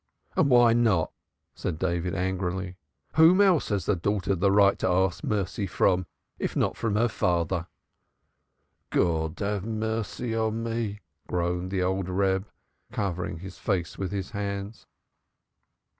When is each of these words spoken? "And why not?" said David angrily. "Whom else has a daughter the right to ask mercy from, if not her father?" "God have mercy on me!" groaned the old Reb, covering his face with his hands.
"And 0.35 0.49
why 0.49 0.73
not?" 0.73 1.11
said 1.53 1.77
David 1.77 2.15
angrily. 2.15 2.75
"Whom 3.17 3.39
else 3.39 3.69
has 3.69 3.87
a 3.87 3.95
daughter 3.95 4.33
the 4.33 4.49
right 4.51 4.79
to 4.79 4.89
ask 4.89 5.23
mercy 5.23 5.67
from, 5.67 6.07
if 6.39 6.55
not 6.55 6.75
her 6.79 7.07
father?" 7.07 7.67
"God 8.89 9.39
have 9.41 9.63
mercy 9.63 10.35
on 10.35 10.63
me!" 10.63 11.01
groaned 11.27 11.69
the 11.69 11.83
old 11.83 12.09
Reb, 12.09 12.47
covering 12.91 13.37
his 13.41 13.59
face 13.59 13.99
with 13.99 14.11
his 14.11 14.31
hands. 14.31 14.87